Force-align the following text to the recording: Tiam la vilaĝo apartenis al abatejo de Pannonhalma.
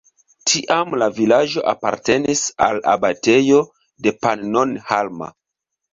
Tiam 0.51 0.95
la 1.01 1.09
vilaĝo 1.17 1.63
apartenis 1.73 2.41
al 2.69 2.81
abatejo 2.95 3.63
de 4.07 4.15
Pannonhalma. 4.25 5.29